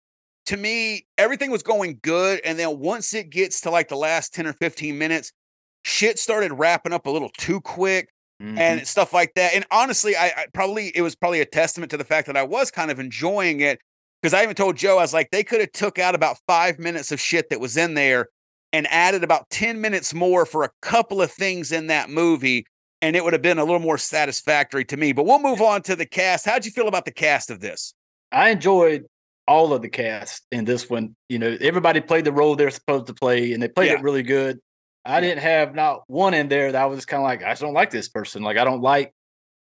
[0.49, 4.33] to me everything was going good and then once it gets to like the last
[4.33, 5.31] 10 or 15 minutes
[5.83, 8.09] shit started wrapping up a little too quick
[8.41, 8.57] Mhm.
[8.57, 9.53] and stuff like that.
[9.53, 12.43] And honestly, I, I probably it was probably a testament to the fact that I
[12.43, 13.79] was kind of enjoying it
[14.21, 16.79] because I even told Joe I was like they could have took out about five
[16.79, 18.27] minutes of shit that was in there
[18.71, 22.65] and added about ten minutes more for a couple of things in that movie,
[23.01, 25.11] and it would have been a little more satisfactory to me.
[25.11, 26.45] But we'll move on to the cast.
[26.45, 27.93] How'd you feel about the cast of this?
[28.31, 29.03] I enjoyed
[29.49, 31.15] all of the cast in this one.
[31.27, 33.97] You know, everybody played the role they're supposed to play, and they played Yeah.
[33.97, 34.59] it really good.
[35.03, 37.61] I didn't have not one in there that I was kind of like, I just
[37.61, 38.43] don't like this person.
[38.43, 39.13] Like, I don't like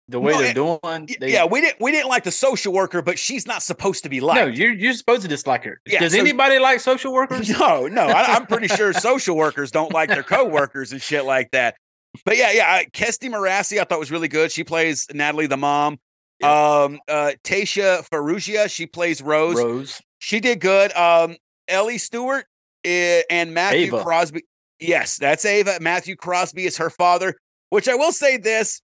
[0.08, 1.08] the way No, they're doing.
[1.20, 4.08] They, yeah, we didn't we didn't like the social worker, but she's not supposed to
[4.08, 4.36] be like.
[4.36, 5.80] no, you're you're supposed to dislike her.
[5.86, 7.48] Yeah, Does so- anybody like social workers?
[7.58, 11.50] No, no, I, I'm pretty sure social workers don't like their coworkers and shit like
[11.52, 11.76] that.
[12.24, 14.52] But yeah, yeah, Kestie Morassi I thought was really good.
[14.52, 15.98] She plays Natalie the mom.
[16.44, 19.56] Um, uh, Tasha Ferrugia, she plays Rose.
[19.56, 20.02] Rose.
[20.18, 20.92] She did good.
[20.92, 21.36] Um,
[21.68, 22.46] Ellie Stewart
[22.84, 24.02] eh, and Matthew Ava.
[24.02, 24.44] Crosby.
[24.78, 25.78] Yes, that's Ava.
[25.80, 27.34] Matthew Crosby is her father.
[27.70, 28.80] Which I will say this: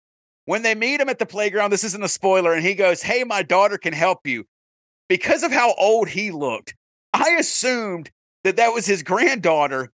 [0.46, 3.24] when they meet him at the playground, this isn't a spoiler, and he goes, "Hey,
[3.24, 4.46] my daughter can help you."
[5.10, 6.76] Because of how old he looked,
[7.14, 8.12] I assumed
[8.44, 9.92] that that was his granddaughter,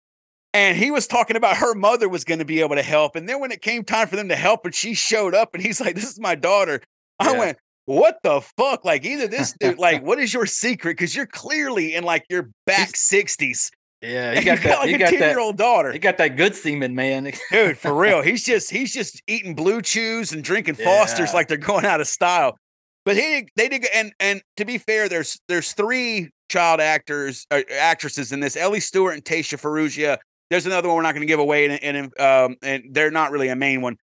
[0.53, 3.15] and he was talking about her mother was going to be able to help.
[3.15, 5.63] And then when it came time for them to help, and she showed up, and
[5.63, 6.81] he's like, "This is my daughter,"
[7.23, 7.39] I Yeah.
[7.39, 8.85] went, what the fuck?
[8.85, 10.91] Like either this dude, like, what is your secret?
[10.97, 13.71] Because you're clearly in like your back sixties.
[14.01, 14.79] Yeah, You he got, got that.
[14.79, 17.31] like He a got that year old daughter, He got that good semen, man.
[17.51, 17.77] dude.
[17.77, 21.85] For real, he's just he's just eating blue chews and drinking Fosters like they're going
[21.85, 22.57] out of style.
[23.05, 27.61] But he they did, and and to be fair, there's there's three child actors uh,
[27.77, 30.17] actresses in this: Ellie Stewart and Tasha Ferrugia.
[30.49, 33.31] There's another one we're not going to give away, and and um and they're not
[33.31, 33.97] really a main one.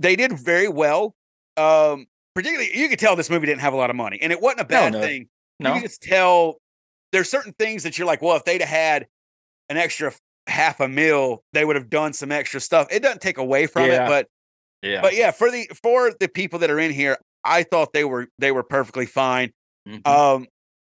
[0.00, 1.14] They did very well.
[1.56, 4.40] Um, particularly, you could tell this movie didn't have a lot of money, and it
[4.40, 5.00] wasn't a bad no.
[5.00, 5.28] thing.
[5.60, 6.58] No, You can just tell
[7.12, 9.06] there's certain things that you're like, well, if they'd have had
[9.68, 10.12] an extra
[10.46, 12.88] half a mil, they would have done some extra stuff.
[12.90, 14.04] It doesn't take away from Yeah.
[14.04, 14.28] it, but
[14.82, 15.00] Yeah.
[15.00, 18.28] But yeah, for the for the people that are in here, I thought they were
[18.38, 19.52] they were perfectly fine.
[19.88, 20.06] Mm-hmm.
[20.06, 20.46] Um,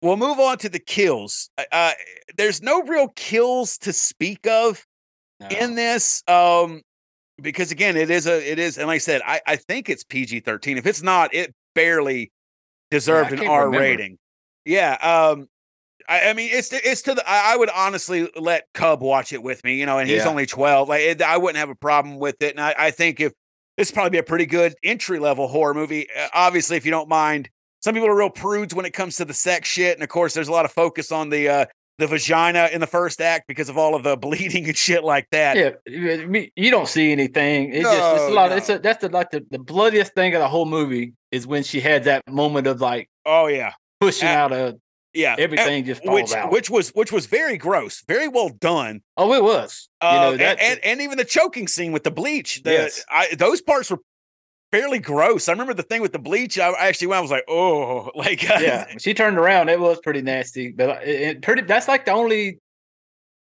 [0.03, 1.51] we'll move on to the kills.
[1.57, 1.93] Uh, uh,
[2.37, 4.85] there's no real kills to speak of
[5.39, 5.49] no.
[5.49, 6.23] in this.
[6.27, 6.83] Um,
[7.41, 10.05] because again, it is a it is, and like I said, I, I think it's
[10.05, 10.79] PG 13.
[10.79, 12.33] If it's not, it barely
[12.91, 13.83] deserved yeah, an R remember.
[13.83, 14.19] rating.
[14.65, 14.95] Yeah.
[14.95, 15.49] Um,
[16.09, 17.29] I, I, mean, it's it's to the.
[17.29, 20.29] I, I, would honestly let Cub watch it with me, you know, and he's yeah.
[20.29, 20.89] only twelve.
[20.89, 23.33] Like it, I wouldn't have a problem with it, and I, I think if
[23.77, 26.07] this probably be a pretty good entry level horror movie.
[26.17, 29.25] Uh, obviously, if you don't mind, some people are real prudes when it comes to
[29.25, 31.67] the sex shit, and of course, there's a lot of focus on the uh,
[31.99, 35.29] the vagina in the first act because of all of the bleeding and shit like
[35.31, 35.57] that.
[35.57, 37.73] Yeah, you don't see anything.
[37.73, 38.51] It's no, just it's a lot.
[38.51, 38.53] No.
[38.53, 41.47] Of, it's a, that's the like the, the bloodiest thing of the whole movie is
[41.47, 44.79] when she had that moment of like, oh yeah, pushing At, out a
[45.17, 46.53] yeah, everything just falls which, out.
[46.53, 49.01] Which was which was very gross, very well done.
[49.17, 49.89] Oh, it was.
[50.01, 52.63] Uh, you know, that, and, and, and even the choking scene with the bleach.
[52.63, 53.05] The, yes.
[53.09, 54.01] I, those parts were
[54.79, 55.49] fairly gross.
[55.49, 56.59] I remember the thing with the bleach.
[56.59, 58.87] I actually went, I was like, oh, like yeah.
[58.99, 59.69] She turned around.
[59.69, 61.63] It was pretty nasty, but it, it pretty.
[61.63, 62.61] That's like the only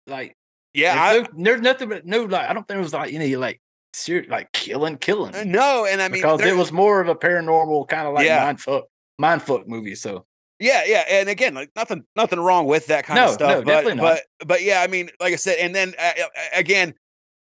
[0.07, 0.37] like
[0.75, 1.13] yeah.
[1.13, 3.37] There's, I, no, there's nothing but no like I don't think it was like any
[3.37, 3.61] like
[3.93, 5.35] serious like killing killing.
[5.35, 8.27] Uh, no, and I mean because it was more of a paranormal kind of like
[8.27, 8.45] yeah.
[8.45, 8.85] mind fuck
[9.19, 9.95] mind fuck movie.
[9.95, 10.27] So
[10.59, 13.65] yeah, yeah, and again, like nothing, nothing wrong with that kind no, of stuff.
[13.67, 14.03] No, but, not.
[14.39, 16.13] but, but yeah, I mean, like I said, and then uh,
[16.55, 16.95] again,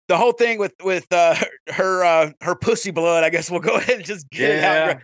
[0.09, 1.35] the whole thing with with uh,
[1.69, 3.23] her uh, her pussy blood.
[3.23, 4.55] I guess we'll go ahead and just get yeah.
[4.55, 5.01] it out.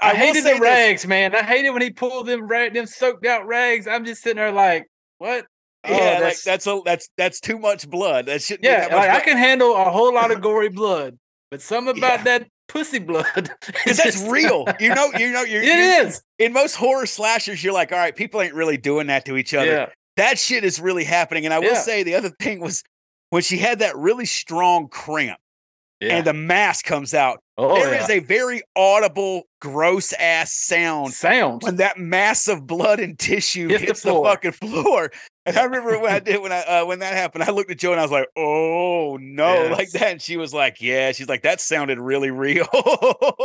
[0.00, 1.08] I, I hated the rags, this.
[1.08, 1.34] man.
[1.34, 3.88] I hated when he pulled them rag, them soaked out rags.
[3.88, 5.46] I'm just sitting there like, what?
[5.84, 8.26] Oh, yeah, that's, like that's a that's that's too much blood.
[8.26, 8.88] That should yeah.
[8.92, 11.18] like, I can handle a whole lot of gory blood,
[11.50, 12.24] but something about yeah.
[12.24, 13.50] that pussy blood.
[13.66, 14.66] Because that's real.
[14.78, 16.22] You know, you know, you're, it you're, is.
[16.38, 19.54] In most horror slashers, you're like, all right, people ain't really doing that to each
[19.54, 19.66] other.
[19.66, 19.86] Yeah.
[20.16, 21.44] That shit is really happening.
[21.44, 21.80] And I will yeah.
[21.80, 22.82] say the other thing was
[23.30, 25.40] when she had that really strong cramp
[26.00, 26.16] yeah.
[26.16, 27.42] and the mask comes out.
[27.56, 28.04] Oh, there yeah.
[28.04, 31.12] is a very audible, gross ass sound.
[31.12, 35.10] Sound when that mass of blood and tissue hits, hits the, the, fucking floor.
[35.44, 37.78] And I remember when I did when I uh, when that happened, I looked at
[37.78, 39.76] Joe and I was like, "Oh no!" Yes.
[39.76, 40.12] Like that.
[40.12, 42.68] And she was like, "Yeah." She's like, "That sounded really real."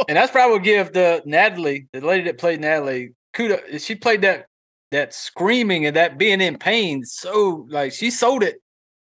[0.08, 3.84] and that's probably would give the Natalie, the lady that played Natalie, kudos.
[3.84, 4.46] She played that
[4.92, 7.04] that screaming and that being in pain.
[7.04, 8.58] So like she sold it.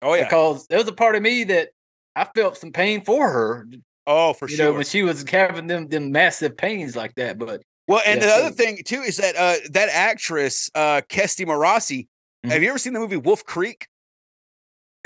[0.02, 1.70] Oh yeah, because there was a part of me that
[2.14, 3.66] I felt some pain for her.
[4.06, 4.66] Oh, for you sure.
[4.66, 8.26] Know, when she was having them them massive pains like that, but well, and yeah,
[8.26, 8.46] the so.
[8.46, 12.06] other thing too is that uh that actress uh Kestie Morassi
[12.44, 12.52] Mm-hmm.
[12.52, 13.88] Have you ever seen the movie Wolf Creek?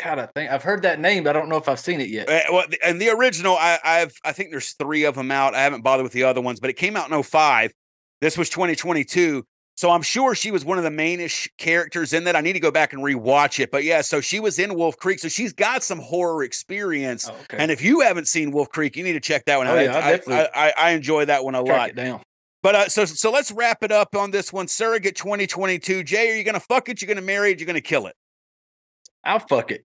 [0.02, 2.09] God, I think I've heard that name, but I don't know if I've seen it
[2.09, 2.28] yet.
[2.28, 5.55] Uh, well, and the original, I, I've I think there's three of them out.
[5.55, 7.72] I haven't bothered with the other ones, but it came out in 05.
[8.20, 9.44] This was 2022.
[9.83, 12.37] So I'm sure she was one of the mainish characters in that.
[12.37, 13.73] I need to go back and rewatch it.
[13.73, 15.18] But yeah, so she was in Wolf Creek.
[15.18, 17.29] So she's got some horror experience.
[17.29, 17.57] Oh, okay.
[17.59, 19.83] And if you haven't seen Wolf Creek, you need to check that one out.
[19.83, 21.88] Yeah, I, I, I, I, enjoy that one a Track lot.
[21.88, 22.23] It down.
[22.62, 24.68] But uh, so so let's wrap it up on this one.
[24.68, 26.05] Surrogate 2022.
[26.05, 27.03] Jay, are you gonna fuck it?
[27.03, 27.59] You're gonna marry it?
[27.59, 28.14] You're gonna kill it?
[29.25, 29.85] I'll fuck it.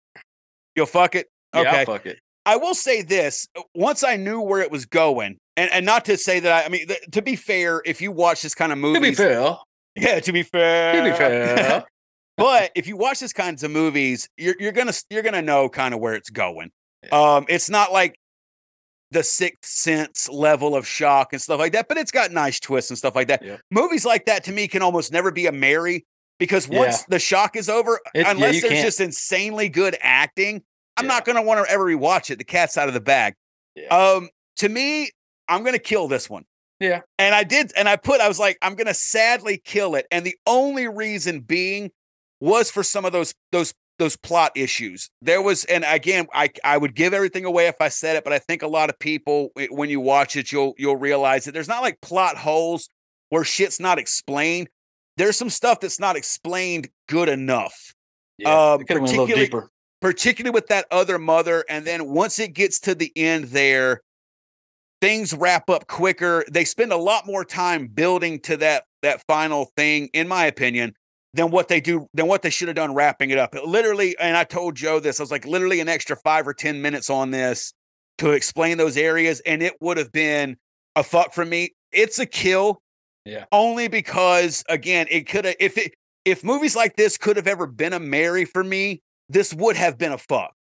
[0.75, 1.25] You'll fuck it?
[1.55, 1.63] Okay.
[1.63, 2.19] Yeah, I'll fuck it.
[2.45, 6.17] I will say this: once I knew where it was going, and, and not to
[6.17, 8.77] say that I, I mean, th- to be fair, if you watch this kind of
[8.77, 9.57] movie, to be fair,
[9.97, 11.85] yeah, to be fair, to be fair.
[12.37, 15.93] but if you watch this kinds of movies, you're you're gonna you're gonna know kind
[15.93, 16.71] of where it's going.
[17.03, 17.35] Yeah.
[17.35, 18.19] Um, it's not like
[19.11, 22.91] the sixth sense level of shock and stuff like that, but it's got nice twists
[22.91, 23.43] and stuff like that.
[23.43, 23.57] Yeah.
[23.71, 26.05] Movies like that to me can almost never be a Mary
[26.39, 27.05] because once yeah.
[27.09, 28.85] the shock is over, it, unless yeah, there's can't.
[28.85, 30.61] just insanely good acting,
[30.97, 32.37] I'm not going to want to ever rewatch it.
[32.37, 33.35] The cat's out of the bag.
[33.89, 35.11] Um, to me,
[35.47, 36.45] I'm going to kill this one.
[36.79, 37.01] Yeah.
[37.17, 40.05] And I did, and I put, I was like, I'm going to sadly kill it.
[40.11, 41.91] And the only reason being
[42.39, 45.09] was for some of those those those plot issues.
[45.23, 48.31] There was, and again, I I would give everything away if I said it, but
[48.31, 51.67] I think a lot of people, when you watch it, you'll you'll realize that there's
[51.67, 52.89] not like plot holes
[53.29, 54.69] where shit's not explained.
[55.17, 57.95] There's some stuff that's not explained good enough.
[58.37, 59.49] Yeah, uh, particularly,
[59.99, 64.01] particularly with that other mother, and then once it gets to the end, there
[65.01, 66.43] things wrap up quicker.
[66.51, 70.93] They spend a lot more time building to that that final thing, in my opinion
[71.33, 73.55] than what they do than what they should have done wrapping it up.
[73.65, 76.81] Literally, and I told Joe this, I was like, literally an extra five or ten
[76.81, 77.73] minutes on this
[78.17, 80.57] to explain those areas, and it would have been
[80.95, 81.75] a fuck for me.
[81.91, 82.81] It's a kill.
[83.23, 83.45] Yeah.
[83.51, 85.93] Only because again, it could have if it
[86.25, 89.97] if movies like this could have ever been a Mary for me, this would have
[89.97, 90.53] been a fuck.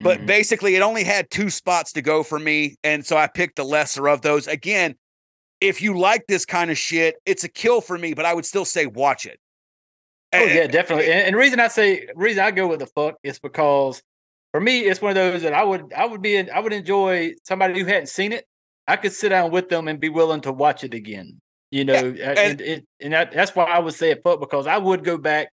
[0.00, 0.26] But mm-hmm.
[0.26, 2.76] basically, it only had two spots to go for me.
[2.82, 4.46] And so I picked the lesser of those.
[4.46, 4.94] Again,
[5.60, 8.46] if you like this kind of shit, it's a kill for me, but I would
[8.46, 9.38] still say watch it.
[10.32, 11.10] Oh yeah, definitely.
[11.10, 14.00] And, and reason I say reason I go with the fuck is because
[14.52, 16.72] for me, it's one of those that I would I would be in, I would
[16.72, 18.46] enjoy somebody who hadn't seen it.
[18.86, 21.40] I could sit down with them and be willing to watch it again.
[21.70, 24.66] You know, yeah, and, and, and that, that's why I would say it fuck because
[24.66, 25.52] I would go back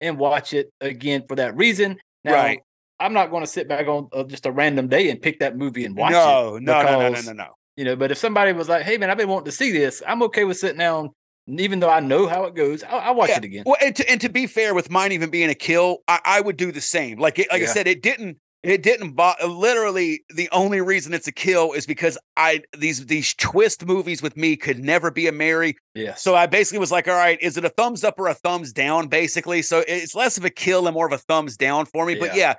[0.00, 1.98] and watch it again for that reason.
[2.24, 2.60] Now, right.
[3.00, 5.56] I'm not going to sit back on uh, just a random day and pick that
[5.56, 6.62] movie and watch no, it.
[6.62, 7.46] No, no, no, no, no, no.
[7.76, 10.02] You know, but if somebody was like, "Hey, man, I've been wanting to see this,"
[10.06, 11.10] I'm okay with sitting down
[11.46, 13.38] even though I know how it goes, I'll, I'll watch yeah.
[13.38, 13.62] it again.
[13.66, 16.40] Well, and to, and to be fair, with mine even being a kill, I, I
[16.40, 17.18] would do the same.
[17.18, 17.70] Like it, like yeah.
[17.70, 21.86] I said, it didn't it didn't bo- literally the only reason it's a kill is
[21.86, 25.76] because I these these twist movies with me could never be a Mary.
[25.94, 26.14] Yeah.
[26.14, 28.72] So I basically was like, all right, is it a thumbs up or a thumbs
[28.72, 29.08] down?
[29.08, 32.14] Basically, so it's less of a kill and more of a thumbs down for me.
[32.14, 32.20] Yeah.
[32.20, 32.54] But yeah,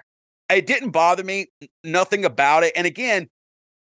[0.53, 1.47] it didn't bother me.
[1.83, 2.73] Nothing about it.
[2.75, 3.27] And again,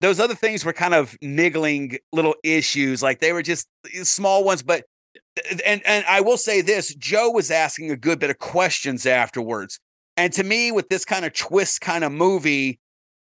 [0.01, 4.45] those other things were kind of niggling little issues, like they were just eh, small
[4.45, 4.85] ones, but
[5.17, 8.39] eh, eh, and and I will say this, Joe was asking a good bit of
[8.39, 9.81] questions afterwards.
[10.17, 12.81] And to me, with this kind of twist kind of movie,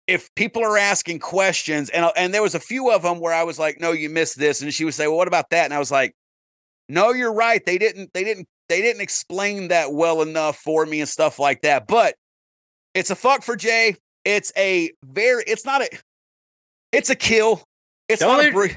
[0.08, 3.34] if people are asking questions, and uh, and there was a few of them where
[3.34, 5.66] I was like, "No, you missed this," and she would say, "Well, what about that?"
[5.66, 6.14] And I was like,
[6.90, 7.66] "No, you're right.
[7.66, 8.12] They didn't.
[8.14, 8.48] They didn't.
[8.70, 12.16] They didn't explain that well enough for me and stuff like that." But
[13.00, 13.96] it's a fuck for Jay.
[14.26, 15.44] It's a very.
[15.48, 15.90] It's not a.
[16.92, 17.64] It's a kill.
[18.10, 18.52] It's not a.
[18.52, 18.68] Br-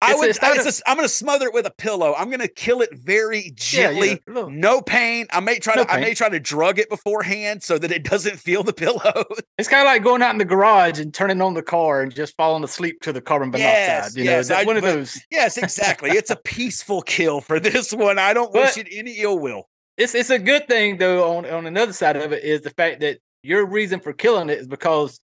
[0.00, 0.36] I would.
[0.42, 2.14] I, a, I'm going to smother it with a pillow.
[2.16, 4.20] I'm going to kill it very gently.
[4.26, 4.46] Yeah, yeah.
[4.48, 5.26] No pain.
[5.30, 5.88] I may try no to.
[5.88, 5.98] Pain.
[5.98, 9.24] I may try to drug it beforehand so that it doesn't feel the pillow.
[9.58, 12.14] It's kind of like going out in the garage and turning on the car and
[12.14, 13.68] just falling asleep to the carbon monoxide.
[13.68, 15.20] Yes, you know, yes, I, one of those.
[15.30, 16.10] Yes, exactly.
[16.10, 18.18] it's a peaceful kill for this one.
[18.18, 19.68] I don't but wish it any ill will.
[19.96, 21.36] It's it's a good thing though.
[21.36, 24.58] On on another side of it is the fact that your reason for killing it
[24.58, 25.20] is because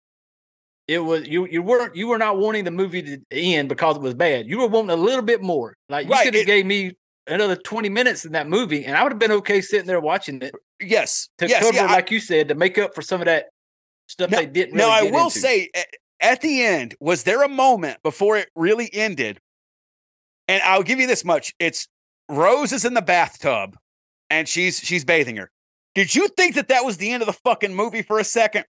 [0.88, 4.02] it was you you weren't you were not wanting the movie to end because it
[4.02, 4.48] was bad.
[4.48, 5.76] You were wanting a little bit more.
[5.90, 6.26] Like you right.
[6.26, 6.98] could have gave me
[7.28, 10.42] another 20 minutes in that movie and I would have been okay sitting there watching
[10.42, 10.54] it.
[10.82, 11.30] Yes.
[11.38, 13.46] To yes, cover, yeah, like I, you said, to make up for some of that
[14.08, 15.40] stuff now, they didn't really Now I will into.
[15.40, 15.70] say
[16.20, 19.40] at the end, was there a moment before it really ended?
[20.50, 21.54] And I'll give you this much.
[21.60, 21.88] It's
[22.28, 23.78] Rose is in the bathtub
[24.30, 25.50] and she's she's bathing her.
[25.96, 28.66] Did you think that that was the end of the fucking movie for a second?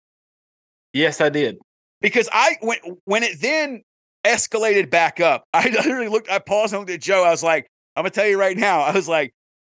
[0.92, 1.58] Yes, I did
[2.00, 3.82] because I when when it then
[4.24, 7.24] escalated back up, I literally looked, I paused and looked at Joe.
[7.24, 9.32] I was like, I'm gonna tell you right now, I was like,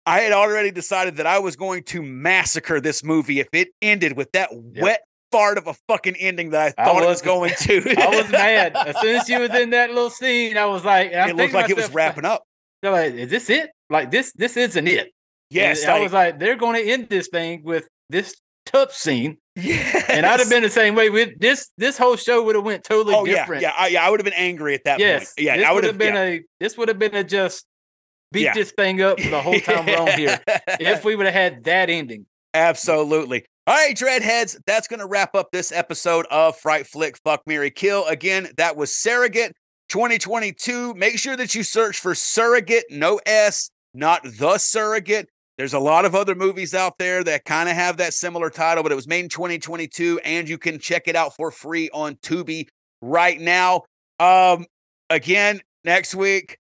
[0.06, 4.18] I had already decided that I was going to massacre this movie if it ended
[4.18, 4.84] with that yep.
[4.84, 7.96] wet fart of a fucking ending that I thought I was, it was going to.
[8.02, 10.58] I was mad as soon as she was in that little scene.
[10.58, 12.44] I was like, it looked like myself, it was wrapping up.
[12.82, 13.70] They're like, is this it?
[13.90, 15.12] Like this, this isn't it.
[15.50, 18.36] Yes, I was like, they're going to end this thing with this
[18.66, 21.10] tub scene yeah, and I'd have been the same way.
[21.10, 23.62] With this, this whole show would have went totally oh, different.
[23.62, 24.06] Yeah, yeah, I, yeah.
[24.06, 25.46] I would have been angry at that yes, point.
[25.46, 26.24] Yeah, I would have been yeah.
[26.24, 26.44] a.
[26.60, 27.66] This would have been a just
[28.32, 28.54] beat yeah.
[28.54, 30.40] this thing up for the whole time we're on here.
[30.80, 32.26] If we would have had that ending.
[32.54, 33.46] Absolutely.
[33.68, 37.70] All right, Dreadheads, that's going to wrap up this episode of Fright Flick Fuck Mary
[37.70, 38.06] Kill.
[38.08, 39.54] Again, that was Surrogate
[39.90, 40.96] 2022.
[40.96, 45.30] Make sure that you search for Surrogate, no S, not The Surrogate.
[45.60, 48.82] There's a lot of other movies out there that kind of have that similar title,
[48.82, 52.16] but it was made in 2022, and you can check it out for free on
[52.16, 52.68] Tubi
[53.02, 53.84] right now.
[54.22, 54.68] Um,
[55.10, 56.58] again, next week,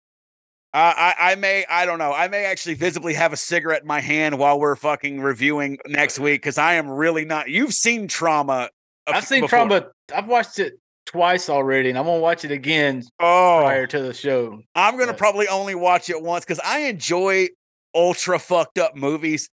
[0.76, 3.88] uh, I, I may, I don't know, I may actually visibly have a cigarette in
[3.88, 7.50] my hand while we're fucking reviewing next week because I am really not.
[7.50, 8.70] You've seen Trauma.
[9.08, 9.58] I've seen before.
[9.58, 9.88] Trauma.
[10.14, 10.74] I've watched it
[11.08, 14.62] twice already, and I'm gonna watch it again oh, prior to the show.
[14.76, 15.18] I'm gonna but.
[15.18, 17.48] probably only watch it once because I enjoy
[17.96, 19.50] ultra fucked up movies,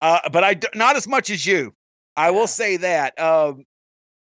[0.00, 1.74] uh, but I not as much as you.
[2.16, 3.18] I will say that.
[3.20, 3.64] Um,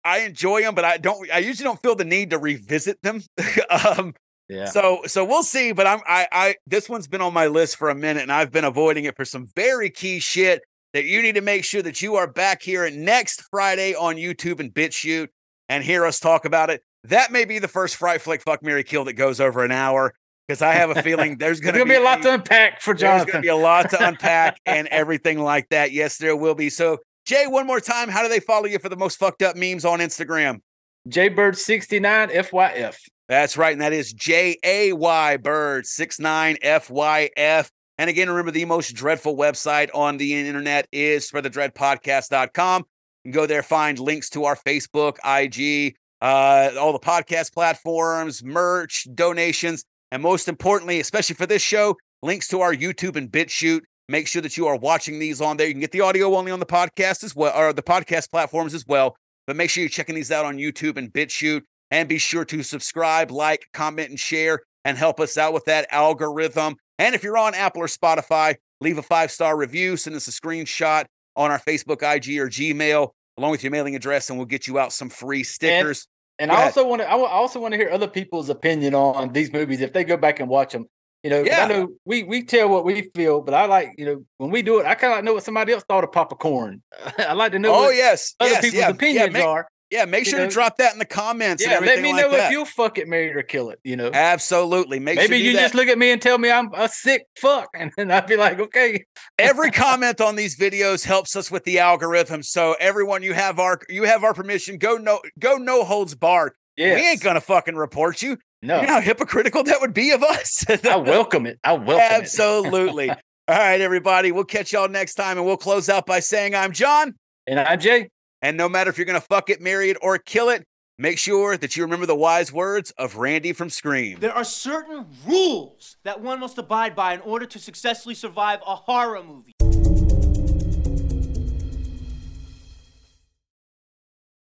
[0.04, 1.30] I enjoy them, but I don't.
[1.32, 3.22] I usually don't feel the need to revisit them.
[3.70, 4.14] um,
[4.50, 4.66] yeah.
[4.66, 5.72] So so we'll see.
[5.74, 8.52] But I'm I I this one's been on my list for a minute, and I've
[8.52, 10.62] been avoiding it for some very key shit
[10.94, 14.60] that you need to make sure that you are back here next Friday on YouTube
[14.60, 15.28] and BitChute
[15.70, 16.82] and hear us talk about it.
[17.04, 20.14] That may be the first Fright Flick Fuck Mary Kill that goes over an hour
[20.48, 22.94] because I have a feeling there's going to be, be, a lot to unpack for
[22.94, 23.26] Jonathan.
[23.26, 25.92] There's going to be a lot to unpack and everything like that.
[25.92, 26.70] Yes, there will be.
[26.70, 29.56] So, Jay, one more time, how do they follow you for the most fucked up
[29.56, 30.62] memes on Instagram?
[31.10, 32.96] Jaybird69 FYF.
[33.28, 33.74] That's right.
[33.74, 37.70] And that is J A Y Bird 69 FYF.
[37.98, 42.86] And again, remember the most dreadful website on the internet is spreadthedreadpodcast.com.
[43.24, 48.44] You can go there, find links to our Facebook, IG, uh, all the podcast platforms,
[48.44, 49.84] merch, donations.
[50.12, 53.82] And most importantly, especially for this show, links to our YouTube and BitChute.
[54.10, 55.68] Make sure that you are watching these on there.
[55.68, 58.74] You can get the audio only on the podcast as well, or the podcast platforms
[58.74, 59.18] as well.
[59.46, 61.62] But make sure you're checking these out on YouTube and BitChute.
[61.90, 65.88] And be sure to subscribe, like, comment, and share, and help us out with that
[65.92, 66.76] algorithm.
[67.00, 70.32] And if you're on Apple or Spotify, leave a five star review, send us a
[70.32, 71.06] screenshot
[71.38, 73.12] on our Facebook, IG, or Gmail.
[73.38, 76.08] along with your mailing address, and we'll get you out some free stickers.
[76.40, 79.52] And, I also want to, I also want to hear other people's opinion on these
[79.52, 80.86] movies if they go back and watch them.
[81.24, 81.66] You know, yeah.
[81.66, 84.62] I know we we tell what we feel, but I like you know when we
[84.62, 86.84] do it, I kind of like know what somebody else thought of popcorn.
[87.18, 87.74] I like to know.
[87.74, 89.68] Oh yes, other yes, people's yeah, opinions yeah, make, are.
[89.90, 90.48] Yeah, make sure know?
[90.48, 91.66] to drop that in the comments.
[91.66, 92.48] Yeah, let me like know that.
[92.48, 93.80] if you'll fuck it, marry or kill it.
[93.86, 95.00] You know, absolutely.
[95.00, 95.62] Make maybe sure you that.
[95.62, 98.36] just look at me and tell me I'm a sick fuck, and then I'd be
[98.36, 99.06] like, okay.
[99.40, 102.44] Every comment on these videos helps us with the algorithm.
[102.44, 104.78] So everyone, you have our you have our permission.
[104.78, 106.54] Go no go no holds barred.
[106.76, 108.38] Yeah, we ain't gonna fucking report you.
[108.62, 110.66] No, you know how hypocritical that would be of us.
[110.86, 111.60] I welcome it.
[111.64, 113.06] I welcome Absolutely.
[113.06, 113.10] it.
[113.10, 113.10] Absolutely.
[113.50, 114.34] All right, everybody.
[114.34, 117.14] We'll catch y'all next time, and we'll close out by saying I'm John.
[117.46, 118.10] And I'm Jay.
[118.42, 120.64] And no matter if you're going to fuck it, marry it, or kill it,
[121.00, 124.20] make sure that you remember the wise words of Randy from Scream.
[124.20, 128.76] There are certain rules that one must abide by in order to successfully survive a
[128.76, 129.54] horror movie.